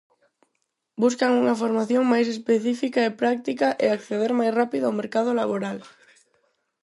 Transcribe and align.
Buscan 1.03 1.31
unha 1.41 1.59
formación 1.63 2.03
máis 2.13 2.27
específica 2.35 2.99
e 3.03 3.17
práctica 3.21 3.67
e 3.85 3.85
acceder 3.89 4.31
máis 4.39 4.51
rápido 4.59 4.83
ao 4.87 4.97
mercado 5.01 5.31
laboral. 5.39 5.77